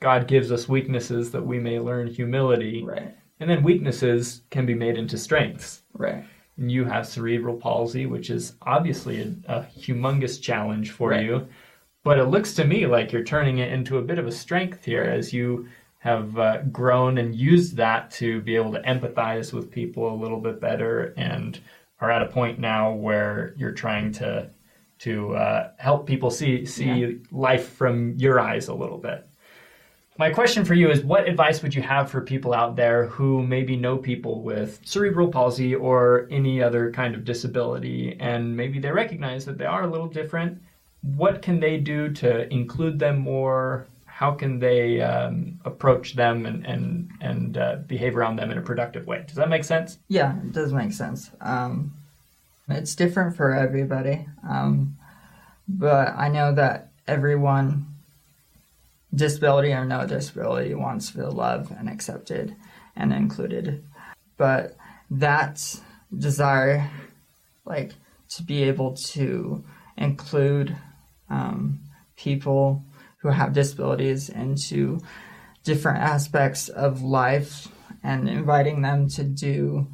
God 0.00 0.26
gives 0.26 0.50
us 0.50 0.68
weaknesses 0.68 1.30
that 1.30 1.44
we 1.46 1.58
may 1.60 1.78
learn 1.78 2.06
humility, 2.08 2.82
Right. 2.84 3.14
and 3.40 3.48
then 3.48 3.62
weaknesses 3.62 4.42
can 4.50 4.66
be 4.66 4.74
made 4.74 4.96
into 4.98 5.16
strengths 5.16 5.82
Right. 5.94 6.24
And 6.58 6.70
you 6.72 6.84
have 6.84 7.06
cerebral 7.06 7.56
palsy, 7.56 8.06
which 8.06 8.30
is 8.30 8.54
obviously 8.62 9.20
a, 9.22 9.52
a 9.52 9.66
humongous 9.78 10.40
challenge 10.40 10.90
for 10.92 11.10
Right. 11.10 11.24
you. 11.24 11.46
But 12.04 12.18
it 12.18 12.26
looks 12.26 12.54
to 12.54 12.64
me 12.64 12.86
like 12.86 13.12
you're 13.12 13.24
turning 13.24 13.58
it 13.58 13.72
into 13.72 13.98
a 13.98 14.02
bit 14.02 14.18
of 14.18 14.26
a 14.26 14.32
strength 14.32 14.84
here 14.84 15.02
as 15.02 15.32
you 15.32 15.68
have 15.98 16.38
uh, 16.38 16.62
grown 16.70 17.18
and 17.18 17.34
used 17.34 17.76
that 17.76 18.10
to 18.12 18.40
be 18.42 18.54
able 18.54 18.72
to 18.72 18.80
empathize 18.82 19.52
with 19.52 19.70
people 19.72 20.14
a 20.14 20.14
little 20.14 20.40
bit 20.40 20.60
better 20.60 21.12
and 21.16 21.58
are 22.00 22.10
at 22.12 22.22
a 22.22 22.26
point 22.26 22.60
now 22.60 22.92
where 22.92 23.54
you're 23.56 23.72
trying 23.72 24.12
to 24.12 24.48
to 24.98 25.34
uh, 25.34 25.70
help 25.78 26.06
people 26.06 26.30
see 26.30 26.64
see 26.64 26.84
Yeah. 27.04 27.12
life 27.32 27.68
from 27.70 28.14
your 28.16 28.38
eyes 28.40 28.68
a 28.68 28.74
little 28.74 28.98
bit. 28.98 29.26
My 30.18 30.30
question 30.30 30.64
for 30.64 30.72
you 30.72 30.90
is 30.90 31.04
what 31.04 31.28
advice 31.28 31.62
would 31.62 31.74
you 31.74 31.82
have 31.82 32.10
for 32.10 32.22
people 32.22 32.54
out 32.54 32.74
there 32.74 33.06
who 33.06 33.46
maybe 33.46 33.76
know 33.76 33.98
people 33.98 34.40
with 34.40 34.80
cerebral 34.82 35.28
palsy 35.28 35.74
or 35.74 36.26
any 36.30 36.62
other 36.62 36.90
kind 36.90 37.14
of 37.14 37.24
disability 37.24 38.16
and 38.18 38.56
maybe 38.56 38.78
they 38.78 38.90
recognize 38.90 39.44
that 39.44 39.58
they 39.58 39.66
are 39.66 39.82
a 39.82 39.86
little 39.86 40.08
different? 40.08 40.62
What 41.02 41.42
can 41.42 41.60
they 41.60 41.76
do 41.76 42.10
to 42.14 42.50
include 42.50 42.98
them 42.98 43.18
more? 43.18 43.86
How 44.06 44.32
can 44.32 44.58
they 44.58 45.02
um, 45.02 45.60
approach 45.66 46.14
them 46.14 46.46
and, 46.46 46.64
and, 46.66 47.10
and 47.20 47.58
uh, 47.58 47.76
behave 47.86 48.16
around 48.16 48.36
them 48.36 48.50
in 48.50 48.56
a 48.56 48.62
productive 48.62 49.06
way? 49.06 49.22
Does 49.26 49.36
that 49.36 49.50
make 49.50 49.64
sense? 49.64 49.98
Yeah, 50.08 50.34
it 50.38 50.52
does 50.52 50.72
make 50.72 50.92
sense. 50.92 51.30
Um, 51.42 51.92
it's 52.68 52.94
different 52.94 53.36
for 53.36 53.52
everybody, 53.52 54.26
um, 54.48 54.96
but 55.68 56.14
I 56.16 56.28
know 56.28 56.54
that 56.54 56.88
everyone, 57.06 57.86
disability 59.14 59.72
or 59.72 59.84
no 59.84 60.06
disability, 60.06 60.74
wants 60.74 61.08
to 61.08 61.18
feel 61.18 61.32
loved 61.32 61.70
and 61.70 61.88
accepted 61.88 62.54
and 62.94 63.12
included. 63.12 63.84
But 64.36 64.76
that 65.10 65.80
desire, 66.16 66.90
like 67.64 67.92
to 68.30 68.42
be 68.42 68.64
able 68.64 68.94
to 68.94 69.64
include 69.96 70.76
um, 71.30 71.80
people 72.16 72.84
who 73.18 73.28
have 73.28 73.52
disabilities 73.52 74.28
into 74.28 75.00
different 75.64 75.98
aspects 75.98 76.68
of 76.68 77.02
life 77.02 77.68
and 78.02 78.28
inviting 78.28 78.82
them 78.82 79.08
to 79.08 79.24
do 79.24 79.86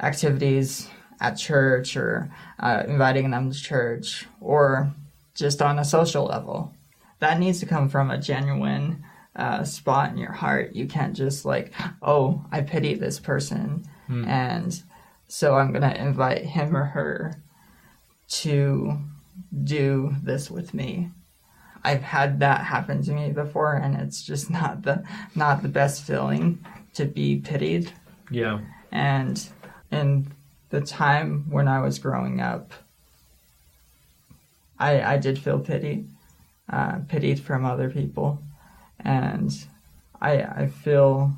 activities 0.00 0.88
at 1.20 1.32
church 1.32 1.96
or 1.96 2.30
uh, 2.60 2.82
inviting 2.86 3.30
them 3.30 3.50
to 3.50 3.58
church 3.58 4.26
or 4.40 4.94
just 5.34 5.60
on 5.60 5.78
a 5.78 5.84
social 5.84 6.24
level. 6.24 6.75
That 7.20 7.38
needs 7.38 7.60
to 7.60 7.66
come 7.66 7.88
from 7.88 8.10
a 8.10 8.18
genuine 8.18 9.04
uh, 9.34 9.64
spot 9.64 10.10
in 10.10 10.18
your 10.18 10.32
heart. 10.32 10.74
You 10.74 10.86
can't 10.86 11.16
just 11.16 11.44
like, 11.44 11.72
oh, 12.02 12.44
I 12.52 12.60
pity 12.62 12.94
this 12.94 13.18
person, 13.20 13.86
and 14.26 14.82
so 15.28 15.54
I'm 15.54 15.72
gonna 15.72 15.94
invite 15.94 16.44
him 16.44 16.76
or 16.76 16.84
her 16.84 17.40
to 18.28 18.98
do 19.64 20.14
this 20.22 20.50
with 20.50 20.74
me. 20.74 21.10
I've 21.84 22.02
had 22.02 22.40
that 22.40 22.62
happen 22.64 23.02
to 23.04 23.12
me 23.12 23.30
before, 23.30 23.74
and 23.74 23.94
it's 23.94 24.22
just 24.22 24.50
not 24.58 24.82
the 24.82 25.04
not 25.34 25.62
the 25.62 25.68
best 25.68 26.02
feeling 26.02 26.64
to 26.94 27.04
be 27.04 27.36
pitied. 27.36 27.92
Yeah. 28.30 28.60
And 28.90 29.48
in 29.90 30.32
the 30.70 30.80
time 30.80 31.44
when 31.48 31.68
I 31.68 31.80
was 31.80 31.98
growing 31.98 32.40
up, 32.40 32.72
I 34.78 35.00
I 35.14 35.18
did 35.18 35.38
feel 35.38 35.60
pity, 35.60 36.06
uh, 36.70 36.98
pitied 37.08 37.40
from 37.40 37.64
other 37.64 37.90
people, 37.90 38.42
and 39.00 39.52
I 40.20 40.42
I 40.42 40.66
feel 40.68 41.32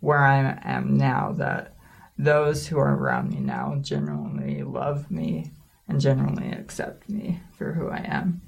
where 0.00 0.24
I 0.24 0.58
am 0.62 0.96
now 0.96 1.32
that 1.32 1.74
those 2.18 2.66
who 2.66 2.78
are 2.78 2.94
around 2.94 3.30
me 3.30 3.40
now 3.40 3.76
genuinely 3.80 4.62
love 4.62 5.10
me 5.10 5.50
and 5.88 6.00
genuinely 6.00 6.50
accept 6.50 7.08
me 7.08 7.40
for 7.56 7.72
who 7.72 7.88
I 7.88 7.98
am, 7.98 8.40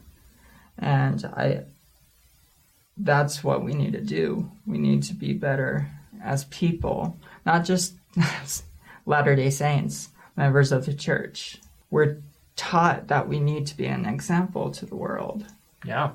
and 0.78 1.24
I. 1.24 1.64
That's 3.00 3.44
what 3.44 3.62
we 3.62 3.74
need 3.74 3.92
to 3.92 4.00
do. 4.00 4.50
We 4.66 4.76
need 4.76 5.04
to 5.04 5.14
be 5.14 5.32
better 5.32 5.88
as 6.20 6.44
people, 6.46 7.16
not 7.46 7.64
just 7.64 7.94
as 8.16 8.64
Latter 9.06 9.36
day 9.36 9.50
Saints, 9.50 10.10
members 10.36 10.72
of 10.72 10.84
the 10.84 10.94
church. 10.94 11.58
We're 11.90 12.18
taught 12.56 13.08
that 13.08 13.28
we 13.28 13.40
need 13.40 13.66
to 13.68 13.76
be 13.76 13.86
an 13.86 14.04
example 14.04 14.70
to 14.72 14.84
the 14.84 14.96
world. 14.96 15.46
Yeah. 15.84 16.10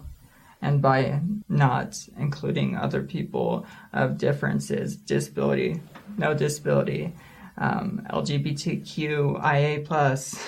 And 0.62 0.82
by 0.82 1.20
not 1.50 2.08
including 2.18 2.78
other 2.78 3.04
people 3.04 3.66
of 3.92 4.18
differences, 4.18 4.96
disability, 4.96 5.82
no 6.18 6.34
disability, 6.34 7.14
um, 7.58 8.06
LGBTQIA 8.10 9.86
plus 9.86 10.42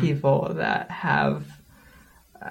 people 0.00 0.52
that 0.54 0.90
have 0.90 1.46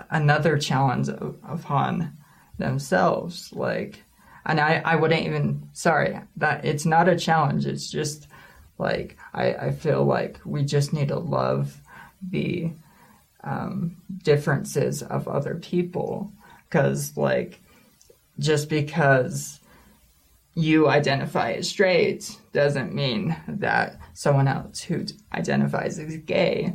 another 0.10 0.58
challenge 0.58 1.10
upon 1.10 2.12
themselves, 2.58 3.52
like 3.54 4.04
and 4.46 4.60
I, 4.60 4.82
I 4.86 4.96
wouldn't 4.96 5.26
even 5.26 5.70
sorry 5.74 6.20
that 6.38 6.66
it's 6.66 6.86
not 6.86 7.10
a 7.10 7.18
challenge 7.18 7.66
it's 7.66 7.90
just 7.90 8.28
like 8.78 9.18
i, 9.34 9.54
I 9.54 9.72
feel 9.72 10.06
like 10.06 10.40
we 10.46 10.64
just 10.64 10.94
need 10.94 11.08
to 11.10 11.18
love 11.18 11.82
the 12.22 12.72
um, 13.46 13.96
differences 14.24 15.02
of 15.04 15.28
other 15.28 15.56
people 15.56 16.32
because 16.68 17.16
like 17.16 17.62
just 18.40 18.68
because 18.70 19.60
you 20.56 20.88
identify 20.90 21.54
as 21.54 21.70
straight 21.70 22.38
doesn't 22.54 22.94
mean 22.94 23.36
that 23.48 23.98
someone 24.14 24.48
else 24.48 24.82
who 24.82 25.06
identifies 25.34 26.00
as 26.00 26.18
gay 26.18 26.74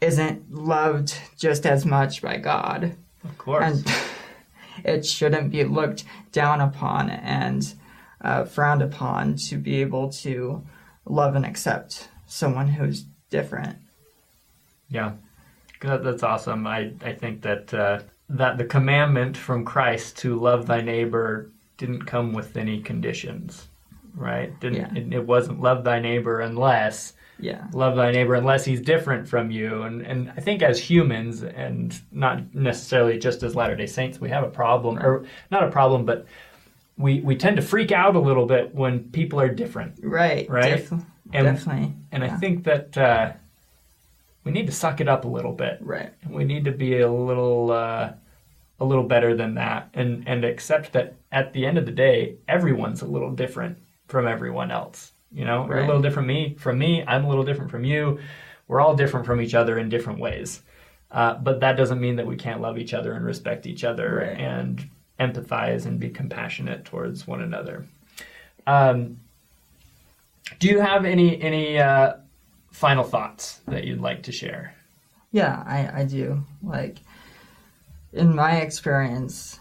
isn't 0.00 0.52
loved 0.52 1.16
just 1.38 1.64
as 1.66 1.86
much 1.86 2.20
by 2.20 2.36
god 2.36 2.94
Of 3.24 3.38
course. 3.38 3.64
and 3.64 3.92
it 4.84 5.06
shouldn't 5.06 5.50
be 5.50 5.64
looked 5.64 6.04
down 6.32 6.60
upon 6.60 7.10
and 7.10 7.74
uh, 8.20 8.44
frowned 8.44 8.82
upon 8.82 9.36
to 9.36 9.56
be 9.56 9.80
able 9.80 10.10
to 10.10 10.64
love 11.06 11.34
and 11.34 11.44
accept 11.44 12.08
someone 12.26 12.68
who's 12.68 13.04
different. 13.30 13.76
Yeah, 14.88 15.12
that's 15.84 16.22
awesome. 16.22 16.66
I, 16.66 16.92
I 17.04 17.12
think 17.12 17.42
that 17.42 17.72
uh, 17.74 18.00
that 18.30 18.58
the 18.58 18.64
commandment 18.64 19.36
from 19.36 19.64
Christ 19.64 20.16
to 20.18 20.36
love 20.38 20.66
thy 20.66 20.80
neighbor 20.80 21.50
didn't 21.76 22.02
come 22.06 22.32
with 22.32 22.56
any 22.56 22.80
conditions, 22.80 23.66
right? 24.14 24.58
Didn't 24.60 24.76
Yeah. 24.76 24.94
it, 25.02 25.12
it 25.12 25.26
wasn't 25.26 25.60
love 25.60 25.84
thy 25.84 25.98
neighbor 26.00 26.40
unless 26.40 27.12
Yeah, 27.38 27.66
love 27.72 27.96
thy 27.96 28.10
neighbor 28.12 28.34
unless 28.34 28.64
he's 28.64 28.80
different 28.80 29.28
from 29.28 29.50
you. 29.50 29.82
And 29.82 30.02
and 30.02 30.30
I 30.36 30.40
think 30.40 30.62
as 30.62 30.78
humans 30.78 31.42
and 31.42 31.98
not 32.12 32.54
necessarily 32.54 33.18
just 33.18 33.42
as 33.42 33.54
Latter 33.56 33.76
Day 33.76 33.86
Saints, 33.86 34.20
we 34.20 34.28
have 34.30 34.44
a 34.44 34.50
problem 34.50 34.98
or 34.98 35.24
not 35.50 35.64
a 35.64 35.70
problem, 35.70 36.04
but 36.04 36.26
we 36.96 37.20
we 37.20 37.34
tend 37.36 37.56
to 37.56 37.62
freak 37.62 37.90
out 37.92 38.14
a 38.16 38.20
little 38.20 38.46
bit 38.46 38.74
when 38.74 39.00
people 39.10 39.40
are 39.40 39.48
different. 39.52 39.98
right, 40.02 40.48
Right. 40.48 40.76
def- 40.76 40.92
And- 40.92 41.46
definitely. 41.46 41.92
And 42.12 42.22
I 42.22 42.28
think 42.28 42.62
that 42.64 42.96
uh, 42.96 43.32
we 44.44 44.52
need 44.52 44.66
to 44.66 44.72
suck 44.72 45.00
it 45.00 45.08
up 45.08 45.24
a 45.24 45.28
little 45.28 45.52
bit. 45.52 45.78
right, 45.80 46.12
We 46.28 46.44
need 46.44 46.64
to 46.66 46.72
be 46.72 47.00
a 47.00 47.10
little 47.10 47.70
uh, 47.72 48.12
a 48.80 48.84
little 48.84 49.04
better 49.04 49.34
than 49.34 49.54
that, 49.54 49.88
and 49.94 50.22
and 50.28 50.44
accept 50.44 50.92
that 50.92 51.14
at 51.32 51.52
the 51.52 51.64
end 51.66 51.78
of 51.78 51.86
the 51.86 51.92
day, 51.92 52.36
everyone's 52.48 53.02
a 53.02 53.06
little 53.06 53.30
different 53.30 53.78
from 54.08 54.26
everyone 54.26 54.70
else. 54.70 55.12
You 55.32 55.44
know, 55.44 55.66
we're 55.68 55.78
a 55.78 55.86
little 55.86 56.02
different 56.02 56.28
me 56.28 56.54
from 56.58 56.78
me. 56.78 57.02
I'm 57.06 57.24
a 57.24 57.28
little 57.28 57.44
different 57.44 57.70
from 57.70 57.84
you. 57.84 58.18
We're 58.68 58.80
all 58.80 58.94
different 58.94 59.26
from 59.26 59.40
each 59.40 59.54
other 59.54 59.78
in 59.78 59.88
different 59.88 60.18
ways. 60.20 60.62
Uh, 61.10 61.34
but 61.34 61.60
that 61.60 61.76
doesn't 61.76 62.00
mean 62.00 62.16
that 62.16 62.26
we 62.26 62.36
can't 62.36 62.60
love 62.60 62.76
each 62.78 62.94
other 62.94 63.12
and 63.12 63.24
respect 63.24 63.66
each 63.66 63.84
other 63.84 64.16
Right. 64.16 64.38
and 64.38 64.88
empathize 65.20 65.86
and 65.86 66.00
be 66.00 66.08
compassionate 66.10 66.84
towards 66.84 67.26
one 67.26 67.40
another. 67.42 67.84
Um, 68.66 69.18
do 70.58 70.68
you 70.68 70.80
have 70.80 71.04
any 71.04 71.40
any 71.40 71.78
uh, 71.78 72.14
final 72.74 73.04
thoughts 73.04 73.60
that 73.68 73.84
you'd 73.84 74.00
like 74.00 74.24
to 74.24 74.32
share? 74.32 74.74
Yeah, 75.30 75.62
I, 75.64 76.00
I 76.00 76.04
do. 76.04 76.44
Like, 76.60 76.98
in 78.12 78.34
my 78.34 78.56
experience 78.56 79.60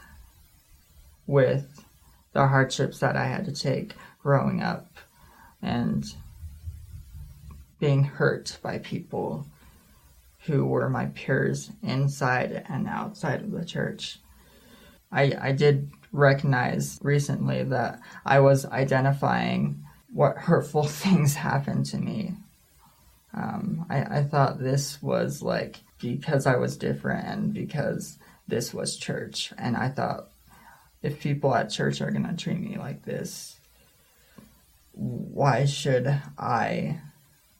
with 1.28 1.86
the 2.34 2.48
hardships 2.48 3.00
that 3.00 3.16
I 3.16 3.26
had 3.26 3.46
to 3.46 3.52
take 3.54 3.94
growing 4.22 4.64
up 4.64 4.98
and 5.62 6.04
being 7.80 8.04
hurt 8.04 8.58
by 8.64 8.80
people 8.80 9.46
who 10.46 10.66
were 10.66 10.90
my 10.90 11.06
peers 11.08 11.72
inside 11.84 12.66
and 12.68 12.88
outside 12.88 13.42
of 13.42 13.52
the 13.52 13.64
church, 13.64 14.18
I, 15.12 15.34
I 15.40 15.52
did 15.52 15.92
recognize 16.12 16.98
recently 17.04 17.64
that 17.64 18.00
I 18.26 18.40
was 18.40 18.66
identifying 18.66 19.84
what 20.12 20.36
hurtful 20.36 20.84
things 20.88 21.36
happened 21.36 21.86
to 21.88 21.98
me 21.98 22.34
um, 23.34 23.86
I, 23.90 24.20
I 24.20 24.24
thought 24.24 24.60
this 24.60 25.02
was 25.02 25.42
like 25.42 25.80
because 26.00 26.46
I 26.46 26.58
was 26.58 26.78
different 26.78 27.28
and 27.28 27.54
because 27.54 28.18
this 28.48 28.74
was 28.74 28.98
church. 28.98 29.54
And 29.58 29.76
I 29.76 29.90
thought 29.90 30.30
if 31.02 31.20
people 31.20 31.56
at 31.56 31.70
church 31.70 32.02
are 32.02 32.12
going 32.12 32.28
to 32.28 32.36
treat 32.36 32.60
me 32.60 32.78
like 32.78 33.04
this, 33.04 33.56
why 34.94 35.66
should 35.66 36.22
I 36.38 37.00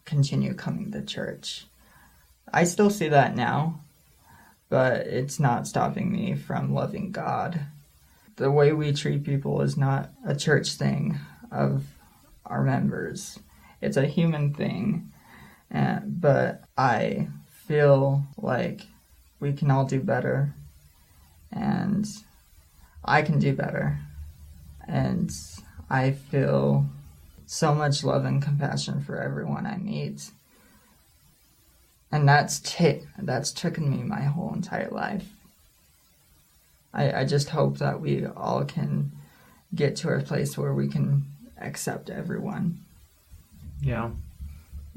continue 0.06 0.54
coming 0.54 0.92
to 0.92 1.02
church? 1.02 1.66
I 2.52 2.66
still 2.66 2.90
see 2.90 3.10
that 3.10 3.36
now, 3.36 3.80
but 4.70 5.08
it's 5.08 5.40
not 5.40 5.68
stopping 5.68 6.12
me 6.12 6.36
from 6.36 6.74
loving 6.74 7.12
God. 7.12 7.62
The 8.36 8.52
way 8.52 8.74
we 8.74 8.94
treat 8.94 9.24
people 9.24 9.62
is 9.62 9.78
not 9.78 10.12
a 10.26 10.36
church 10.36 10.74
thing 10.74 11.18
of 11.52 11.86
our 12.46 12.64
members, 12.64 13.40
it's 13.82 13.98
a 13.98 14.06
human 14.06 14.54
thing 14.54 15.13
and, 15.74 16.22
but 16.22 16.64
I 16.78 17.28
feel 17.50 18.24
like 18.38 18.82
we 19.40 19.52
can 19.52 19.72
all 19.72 19.86
do 19.86 20.00
better, 20.00 20.54
and 21.52 22.08
I 23.04 23.24
can 23.24 23.40
do 23.40 23.54
better. 23.54 24.00
And 24.88 25.32
I 25.90 26.12
feel 26.12 26.86
so 27.46 27.74
much 27.74 28.04
love 28.04 28.26
and 28.26 28.42
compassion 28.42 29.02
for 29.02 29.20
everyone 29.20 29.66
I 29.66 29.78
meet. 29.78 30.32
And 32.12 32.28
that's 32.28 32.60
ta- 32.60 33.06
that's 33.18 33.52
taken 33.52 33.90
me 33.90 34.04
my 34.04 34.22
whole 34.22 34.54
entire 34.54 34.90
life. 34.90 35.28
I, 36.94 37.22
I 37.22 37.26
just 37.26 37.50
hope 37.50 37.80
that 37.80 38.00
we 38.00 38.26
all 38.26 38.66
can 38.66 39.12
get 39.74 39.96
to 39.98 40.10
a 40.10 40.22
place 40.22 40.58
where 40.58 40.74
we 40.74 40.88
can 40.88 41.26
accept 41.60 42.10
everyone. 42.10 42.80
Yeah. 43.82 44.12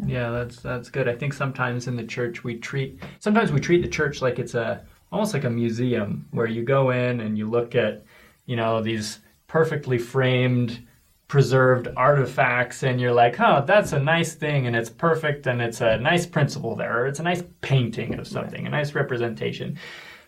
Yeah, 0.04 0.30
that's 0.30 0.60
that's 0.60 0.90
good. 0.90 1.08
I 1.08 1.14
think 1.14 1.32
sometimes 1.32 1.86
in 1.86 1.96
the 1.96 2.04
church 2.04 2.44
we 2.44 2.56
treat 2.56 3.02
sometimes 3.18 3.50
we 3.50 3.60
treat 3.60 3.82
the 3.82 3.88
church 3.88 4.20
like 4.20 4.38
it's 4.38 4.54
a 4.54 4.82
almost 5.10 5.32
like 5.32 5.44
a 5.44 5.50
museum 5.50 6.26
where 6.32 6.46
you 6.46 6.62
go 6.62 6.90
in 6.90 7.20
and 7.20 7.38
you 7.38 7.48
look 7.48 7.74
at, 7.74 8.04
you 8.44 8.56
know, 8.56 8.82
these 8.82 9.20
perfectly 9.46 9.98
framed 9.98 10.86
preserved 11.28 11.88
artifacts 11.96 12.82
and 12.82 13.00
you're 13.00 13.12
like, 13.12 13.40
"Oh, 13.40 13.64
that's 13.66 13.92
a 13.92 13.98
nice 13.98 14.34
thing 14.34 14.66
and 14.66 14.76
it's 14.76 14.90
perfect 14.90 15.46
and 15.46 15.60
it's 15.62 15.80
a 15.80 15.98
nice 15.98 16.26
principle 16.26 16.76
there 16.76 17.02
or 17.02 17.06
it's 17.06 17.20
a 17.20 17.22
nice 17.24 17.42
painting 17.62 18.18
of 18.18 18.28
something, 18.28 18.64
right. 18.64 18.72
a 18.72 18.76
nice 18.76 18.94
representation." 18.94 19.78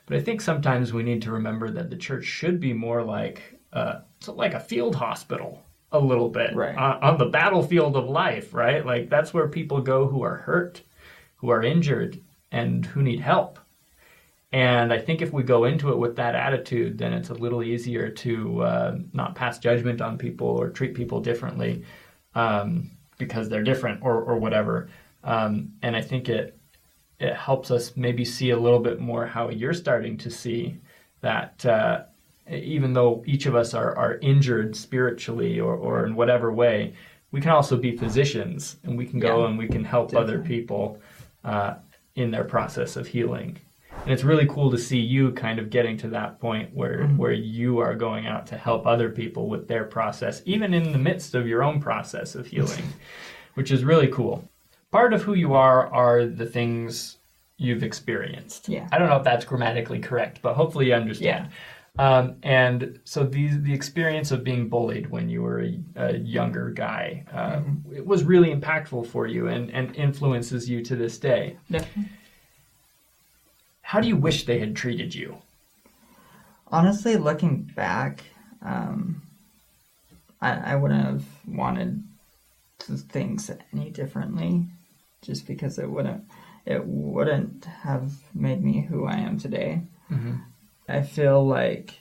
But 0.06 0.16
I 0.16 0.20
think 0.20 0.40
sometimes 0.40 0.92
we 0.92 1.02
need 1.02 1.22
to 1.22 1.32
remember 1.32 1.70
that 1.70 1.90
the 1.90 1.96
church 1.96 2.24
should 2.24 2.60
be 2.60 2.72
more 2.72 3.02
like 3.02 3.58
uh, 3.72 4.00
like 4.26 4.54
a 4.54 4.60
field 4.60 4.94
hospital 4.94 5.62
a 5.92 5.98
little 5.98 6.28
bit 6.28 6.54
right. 6.54 6.76
on, 6.76 7.02
on 7.02 7.18
the 7.18 7.26
battlefield 7.26 7.96
of 7.96 8.08
life, 8.08 8.52
right? 8.52 8.84
Like 8.84 9.08
that's 9.08 9.32
where 9.32 9.48
people 9.48 9.80
go 9.80 10.06
who 10.06 10.22
are 10.22 10.36
hurt, 10.36 10.82
who 11.36 11.50
are 11.50 11.62
injured, 11.62 12.20
and 12.52 12.84
who 12.84 13.02
need 13.02 13.20
help. 13.20 13.58
And 14.52 14.92
I 14.92 14.98
think 14.98 15.20
if 15.20 15.32
we 15.32 15.42
go 15.42 15.64
into 15.64 15.90
it 15.90 15.98
with 15.98 16.16
that 16.16 16.34
attitude, 16.34 16.96
then 16.96 17.12
it's 17.12 17.28
a 17.28 17.34
little 17.34 17.62
easier 17.62 18.08
to 18.08 18.62
uh, 18.62 18.98
not 19.12 19.34
pass 19.34 19.58
judgment 19.58 20.00
on 20.00 20.16
people 20.16 20.46
or 20.46 20.70
treat 20.70 20.94
people 20.94 21.20
differently 21.20 21.84
um, 22.34 22.90
because 23.18 23.48
they're 23.48 23.62
different 23.62 24.02
or, 24.02 24.22
or 24.22 24.38
whatever. 24.38 24.88
Um, 25.22 25.72
and 25.82 25.94
I 25.94 26.00
think 26.00 26.28
it 26.28 26.58
it 27.18 27.34
helps 27.34 27.70
us 27.70 27.96
maybe 27.96 28.24
see 28.24 28.50
a 28.50 28.58
little 28.58 28.78
bit 28.78 29.00
more 29.00 29.26
how 29.26 29.48
you're 29.48 29.74
starting 29.74 30.16
to 30.18 30.30
see 30.30 30.78
that 31.20 31.66
uh, 31.66 32.04
even 32.50 32.92
though 32.92 33.22
each 33.26 33.46
of 33.46 33.54
us 33.54 33.74
are, 33.74 33.96
are 33.96 34.18
injured 34.22 34.74
spiritually 34.76 35.60
or, 35.60 35.74
or 35.74 36.06
in 36.06 36.14
whatever 36.14 36.52
way, 36.52 36.94
we 37.30 37.40
can 37.40 37.50
also 37.50 37.76
be 37.76 37.96
physicians 37.96 38.76
and 38.84 38.96
we 38.96 39.06
can 39.06 39.18
go 39.20 39.40
Yeah. 39.42 39.48
and 39.48 39.58
we 39.58 39.68
can 39.68 39.84
help 39.84 40.10
Definitely. 40.10 40.34
other 40.34 40.44
people 40.44 40.98
uh, 41.44 41.74
in 42.14 42.30
their 42.30 42.44
process 42.44 42.96
of 42.96 43.06
healing. 43.06 43.58
And 44.02 44.12
it's 44.12 44.24
really 44.24 44.46
cool 44.46 44.70
to 44.70 44.78
see 44.78 44.98
you 44.98 45.32
kind 45.32 45.58
of 45.58 45.70
getting 45.70 45.96
to 45.98 46.08
that 46.08 46.40
point 46.40 46.72
where 46.74 46.98
Mm-hmm. 47.00 47.16
where 47.16 47.32
you 47.32 47.78
are 47.78 47.94
going 47.94 48.26
out 48.26 48.46
to 48.48 48.56
help 48.56 48.86
other 48.86 49.10
people 49.10 49.48
with 49.48 49.66
their 49.68 49.84
process, 49.84 50.40
even 50.46 50.72
in 50.72 50.92
the 50.92 50.98
midst 50.98 51.34
of 51.34 51.46
your 51.48 51.62
own 51.62 51.80
process 51.80 52.34
of 52.34 52.46
healing, 52.46 52.84
which 53.54 53.70
is 53.70 53.84
really 53.84 54.08
cool. 54.08 54.48
Part 54.90 55.12
of 55.12 55.22
who 55.22 55.34
you 55.34 55.52
are 55.54 55.92
are 55.92 56.24
the 56.26 56.46
things 56.46 57.18
you've 57.58 57.82
experienced. 57.82 58.68
Yeah. 58.68 58.88
I 58.92 58.98
don't 58.98 59.08
know 59.08 59.16
if 59.16 59.24
that's 59.24 59.44
grammatically 59.44 59.98
correct, 59.98 60.40
but 60.42 60.54
hopefully 60.54 60.86
you 60.86 60.94
understand. 60.94 61.48
Um, 61.98 62.36
and 62.44 63.00
so 63.04 63.24
the 63.24 63.48
the 63.48 63.74
experience 63.74 64.30
of 64.30 64.44
being 64.44 64.68
bullied 64.68 65.10
when 65.10 65.28
you 65.28 65.42
were 65.42 65.62
a, 65.62 65.80
a 65.96 66.16
younger 66.18 66.70
guy, 66.70 67.24
uh, 67.32 67.60
it 67.92 68.06
was 68.06 68.22
really 68.22 68.54
impactful 68.54 69.08
for 69.08 69.26
you 69.26 69.48
and, 69.48 69.70
and 69.70 69.94
influences 69.96 70.70
you 70.70 70.82
to 70.84 70.94
this 70.94 71.18
day. 71.18 71.56
Definitely. 71.70 72.12
How 73.82 74.00
do 74.00 74.06
you 74.06 74.16
wish 74.16 74.44
they 74.44 74.58
had 74.60 74.76
treated 74.76 75.14
you? 75.14 75.38
Honestly, 76.68 77.16
looking 77.16 77.62
back, 77.62 78.22
um, 78.62 79.22
I, 80.40 80.72
I 80.72 80.76
wouldn't 80.76 81.04
have 81.04 81.24
wanted 81.48 82.04
to 82.80 82.96
things 82.96 83.50
any 83.72 83.90
differently, 83.90 84.66
just 85.22 85.46
because 85.46 85.78
it 85.78 85.90
wouldn't 85.90 86.22
it 86.64 86.84
wouldn't 86.84 87.64
have 87.64 88.12
made 88.34 88.62
me 88.62 88.82
who 88.82 89.06
I 89.06 89.16
am 89.16 89.38
today. 89.38 89.82
I 90.88 91.02
feel 91.02 91.46
like 91.46 92.00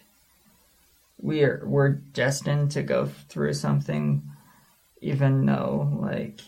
we're 1.20 1.62
we're 1.66 1.90
destined 1.90 2.72
to 2.72 2.84
go 2.84 3.08
through 3.30 3.54
something, 3.54 4.24
even 5.02 5.46
though 5.46 5.98
like 6.00 6.42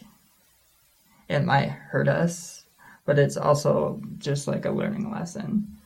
it 1.28 1.41
might 1.43 1.69
hurt 1.69 2.08
us, 2.08 2.65
but 3.06 3.19
it's 3.19 3.38
also 3.38 4.02
just 4.17 4.47
like 4.47 4.65
a 4.65 4.71
learning 4.71 5.12
lesson. 5.12 5.78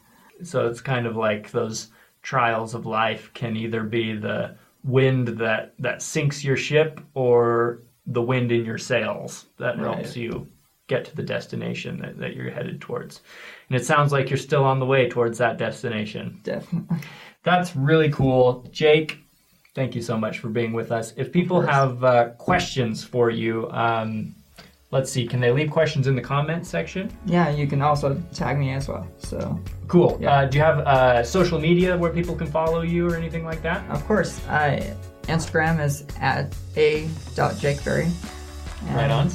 So 0.43 0.67
it's 0.67 0.81
kind 0.81 1.05
of 1.05 1.15
like 1.15 1.51
those 1.51 1.89
trials 2.21 2.73
of 2.73 2.85
life 2.85 3.33
can 3.33 3.55
either 3.57 3.83
be 3.83 4.13
the 4.13 4.55
wind 4.83 5.27
that 5.29 5.73
that 5.79 6.01
sinks 6.01 6.43
your 6.43 6.57
ship 6.57 6.99
or 7.13 7.79
the 8.05 8.21
wind 8.21 8.51
in 8.51 8.65
your 8.65 8.77
sails 8.77 9.45
that 9.57 9.77
Right. 9.77 9.95
helps 9.95 10.15
you 10.17 10.47
get 10.93 11.05
to 11.05 11.15
the 11.15 11.23
destination 11.23 11.99
that, 12.01 12.17
that 12.19 12.35
you're 12.35 12.51
headed 12.51 12.79
towards. 12.81 13.21
And 13.69 13.79
it 13.79 13.85
sounds 13.85 14.11
like 14.11 14.29
you're 14.29 14.37
still 14.49 14.63
on 14.63 14.79
the 14.79 14.85
way 14.85 15.09
towards 15.09 15.37
that 15.39 15.57
destination. 15.57 16.39
Definitely. 16.43 16.97
That's 17.43 17.75
really 17.75 18.09
cool. 18.11 18.65
Jake, 18.71 19.17
thank 19.73 19.95
you 19.95 20.01
so 20.01 20.17
much 20.17 20.39
for 20.39 20.49
being 20.49 20.73
with 20.73 20.91
us. 20.91 21.13
If 21.17 21.31
people 21.31 21.59
have 21.61 22.03
uh, 22.03 22.29
questions 22.37 23.03
for 23.03 23.29
you, 23.29 23.69
um, 23.71 24.35
let's 24.91 25.11
see, 25.11 25.25
can 25.27 25.39
they 25.41 25.51
leave 25.51 25.71
questions 25.71 26.07
in 26.07 26.15
the 26.15 26.21
comments 26.21 26.69
section? 26.69 27.11
Yeah, 27.25 27.49
you 27.49 27.67
can 27.67 27.81
also 27.81 28.21
tag 28.33 28.59
me 28.59 28.71
as 28.73 28.87
well. 28.87 29.07
So, 29.17 29.59
Cool. 29.87 30.17
Yeah. 30.21 30.31
Uh, 30.31 30.45
do 30.45 30.57
you 30.57 30.63
have 30.63 30.79
uh, 30.79 31.23
social 31.23 31.59
media 31.59 31.97
where 31.97 32.11
people 32.11 32.35
can 32.35 32.47
follow 32.47 32.81
you 32.81 33.09
or 33.09 33.15
anything 33.15 33.45
like 33.45 33.61
that? 33.63 33.79
of 33.89 34.05
course, 34.05 34.39
I 34.47 34.95
Instagram 35.23 35.83
is 35.83 36.05
at 36.19 36.55
a.jakeberry. 36.75 38.11
Right 38.95 39.11
on. 39.11 39.29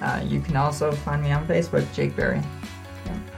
Uh, 0.00 0.22
you 0.26 0.40
can 0.40 0.56
also 0.56 0.92
find 0.92 1.22
me 1.22 1.32
on 1.32 1.46
Facebook, 1.46 1.90
Jake 1.94 2.14
Berry. 2.16 2.40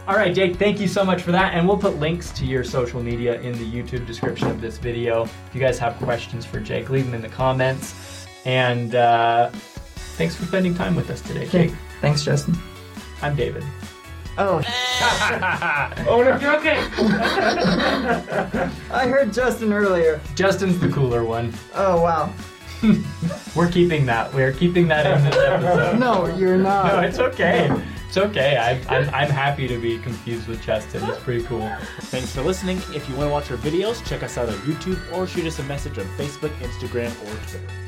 All 0.09 0.15
right, 0.15 0.33
Jake, 0.35 0.57
thank 0.57 0.79
you 0.81 0.87
so 0.87 1.05
much 1.05 1.23
for 1.23 1.33
that. 1.33 1.55
And 1.55 1.67
we'll 1.67 1.77
put 1.79 1.97
links 1.99 2.31
to 2.33 2.45
your 2.47 2.63
social 2.63 3.03
media 3.03 3.41
in 3.41 3.53
the 3.59 3.65
YouTube 3.65 4.07
description 4.07 4.49
of 4.49 4.61
this 4.61 4.79
video. 4.79 5.25
If 5.25 5.51
you 5.53 5.61
guys 5.61 5.79
have 5.81 5.97
questions 5.97 6.47
for 6.47 6.61
Jake, 6.61 6.91
leave 6.91 7.07
them 7.07 7.15
in 7.15 7.23
the 7.23 7.29
comments. 7.29 8.27
And 8.45 8.95
uh, 8.95 9.51
thanks 10.17 10.37
for 10.37 10.45
spending 10.45 10.75
time 10.75 10.95
with 10.95 11.11
us 11.11 11.21
today, 11.23 11.47
Okay, 11.49 11.69
Jake. 11.69 11.77
thanks, 12.01 12.23
Justin. 12.23 12.57
I'm 13.21 13.35
David. 13.35 13.65
Oh, 14.39 14.63
oh, 16.09 16.23
no, 16.23 16.39
you're 16.39 16.57
okay. 16.59 16.77
I 18.93 19.09
heard 19.09 19.33
Justin 19.33 19.73
earlier. 19.73 20.21
Justin's 20.35 20.79
the 20.79 20.89
cooler 20.91 21.25
one. 21.25 21.53
Oh, 21.75 22.01
wow. 22.03 22.33
We're 23.57 23.71
keeping 23.71 24.07
that. 24.07 24.33
We're 24.33 24.53
keeping 24.53 24.89
that 24.89 25.07
in 25.07 25.25
this 25.25 25.37
episode. 25.37 25.99
No, 25.99 26.27
you're 26.37 26.57
not. 26.59 26.93
No, 26.93 27.01
it's 27.01 27.19
okay. 27.19 27.71
It's 28.07 28.17
okay. 28.17 28.57
I, 28.57 28.73
I'm, 28.95 29.09
I'm 29.15 29.31
happy 29.31 29.67
to 29.69 29.79
be 29.79 29.99
confused 29.99 30.49
with 30.49 30.63
Cheston. 30.63 31.05
He's 31.05 31.17
pretty 31.19 31.45
cool. 31.45 31.69
Thanks 32.03 32.35
for 32.35 32.43
listening. 32.43 32.79
If 32.95 33.09
you 33.09 33.17
want 33.17 33.29
to 33.29 33.33
watch 33.33 33.51
our 33.51 33.57
videos, 33.57 34.05
check 34.07 34.23
us 34.23 34.39
out 34.39 34.49
on 34.49 34.55
YouTube 34.57 35.01
or 35.13 35.27
shoot 35.27 35.47
us 35.47 35.59
a 35.59 35.65
message 35.65 35.99
on 35.99 36.05
Facebook, 36.17 36.55
Instagram, 36.59 37.11
or 37.25 37.37
Twitter. 37.49 37.86